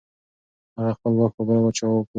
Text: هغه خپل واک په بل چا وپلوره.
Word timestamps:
هغه 0.77 0.91
خپل 0.97 1.13
واک 1.15 1.31
په 1.37 1.41
بل 1.47 1.57
چا 1.77 1.85
وپلوره. 1.89 2.09